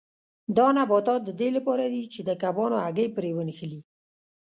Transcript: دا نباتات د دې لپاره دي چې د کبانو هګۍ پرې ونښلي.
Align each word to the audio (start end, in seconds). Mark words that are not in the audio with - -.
دا 0.57 0.67
نباتات 0.77 1.21
د 1.25 1.31
دې 1.39 1.49
لپاره 1.57 1.83
دي 1.93 2.03
چې 2.13 2.19
د 2.27 2.29
کبانو 2.41 2.77
هګۍ 2.85 3.07
پرې 3.15 3.29
ونښلي. 3.33 3.81